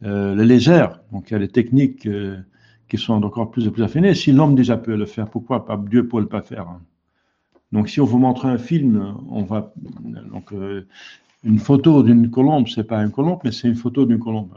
euh. 0.04 0.88
Donc 1.12 1.30
il 1.30 1.34
y 1.34 1.36
a 1.36 1.40
des 1.40 1.48
techniques 1.48 2.06
euh, 2.06 2.38
qui 2.88 2.98
sont 2.98 3.24
encore 3.24 3.50
plus 3.50 3.66
et 3.66 3.72
plus 3.72 3.84
affinées. 3.84 4.14
Si 4.14 4.32
l'homme 4.32 4.54
déjà 4.54 4.78
peut 4.78 4.96
le 4.96 5.06
faire, 5.08 5.30
pourquoi 5.30 5.66
pas? 5.66 5.78
Dieu 5.78 6.08
peut 6.08 6.20
le 6.20 6.28
pas 6.28 6.42
faire 6.42 6.68
hein? 6.70 6.82
Donc 7.72 7.90
si 7.90 8.00
on 8.00 8.06
vous 8.06 8.20
montre 8.20 8.46
un 8.46 8.60
film, 8.60 9.16
on 9.30 9.44
va 9.44 9.74
donc 10.32 10.54
euh, 10.54 10.88
une 11.44 11.60
photo 11.60 12.04
d'une 12.04 12.30
colombe, 12.30 12.68
c'est 12.68 12.84
pas 12.84 13.02
une 13.04 13.12
colombe, 13.12 13.40
mais 13.44 13.52
c'est 13.52 13.68
une 13.68 13.76
photo 13.76 14.06
d'une 14.06 14.20
colombe. 14.20 14.54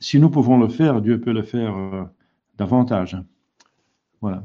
Si 0.00 0.18
nous 0.18 0.28
pouvons 0.28 0.58
le 0.58 0.68
faire, 0.68 1.00
Dieu 1.00 1.20
peut 1.20 1.32
le 1.32 1.44
faire 1.44 1.74
davantage. 2.58 3.16
Voilà. 4.22 4.44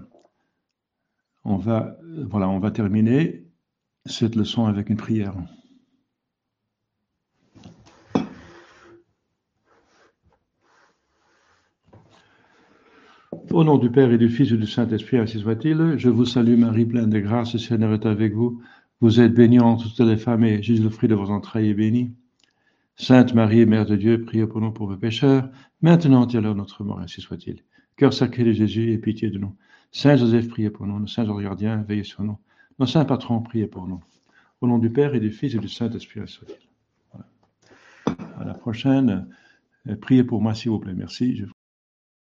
On 1.44 1.58
va, 1.58 2.72
terminer 2.72 3.46
cette 4.06 4.36
leçon 4.36 4.66
avec 4.66 4.90
une 4.90 4.98
prière. 4.98 5.36
Au 13.52 13.64
nom 13.64 13.78
du 13.78 13.92
Père 13.92 14.12
et 14.12 14.18
du 14.18 14.30
Fils 14.30 14.52
et 14.52 14.58
du 14.58 14.66
Saint-Esprit, 14.66 15.20
ainsi 15.20 15.40
soit-il, 15.40 15.94
je 15.98 16.10
vous 16.10 16.26
salue 16.26 16.58
Marie, 16.58 16.86
pleine 16.86 17.12
de 17.12 17.20
grâce, 17.20 17.54
le 17.54 17.60
Seigneur 17.60 17.94
est 17.94 18.06
avec 18.08 18.34
vous. 18.34 18.62
Vous 19.00 19.22
êtes 19.22 19.34
bénie 19.34 19.60
entre 19.60 19.88
toutes 19.88 20.08
les 20.08 20.18
femmes 20.18 20.44
et 20.44 20.62
Jésus, 20.62 20.82
le 20.82 20.90
fruit 20.90 21.08
de 21.08 21.16
vos 21.16 21.30
entrailles, 21.30 21.70
est 21.70 21.74
béni. 21.76 22.16
Sainte 22.96 23.36
Marie, 23.36 23.68
Mère 23.68 23.86
de 23.86 23.96
Dieu, 23.96 24.26
priez 24.26 24.48
pour 24.48 24.60
nous 24.60 24.72
pauvres 24.72 24.96
pécheurs, 24.96 25.50
maintenant 25.82 26.28
et 26.28 26.36
à 26.36 26.42
l'heure 26.42 26.56
de 26.56 26.60
notre 26.60 26.84
mort, 26.84 27.00
ainsi 27.00 27.22
soit-il. 27.22 27.64
Cœur 27.96 28.12
sacré 28.12 28.44
de 28.44 28.52
Jésus, 28.52 28.92
et 28.92 28.98
pitié 28.98 29.30
de 29.30 29.38
nous. 29.38 29.56
Saint 29.92 30.16
Joseph, 30.16 30.50
priez 30.50 30.70
pour 30.70 30.86
nous. 30.86 31.00
Nos 31.00 31.08
saints 31.08 31.26
gardiens, 31.42 31.84
veillez 31.88 32.04
sur 32.04 32.24
nous. 32.24 32.38
Nos 32.80 32.86
saints 32.86 33.06
patrons, 33.06 33.42
priez 33.42 33.68
pour 33.68 33.88
nous. 33.88 34.04
Au 34.62 34.68
nom 34.68 34.78
du 34.78 34.90
Père 34.90 35.16
et 35.16 35.20
du 35.20 35.32
Fils 35.32 35.56
et 35.56 35.60
du 35.60 35.70
Saint-Esprit. 35.70 36.22
À 38.06 38.44
la 38.46 38.54
prochaine. 38.54 39.28
Priez 40.02 40.24
pour 40.24 40.42
moi, 40.42 40.54
s'il 40.54 40.72
vous 40.72 40.80
plaît. 40.80 40.94
Merci. 40.94 41.44